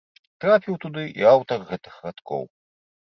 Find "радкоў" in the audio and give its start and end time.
2.07-2.43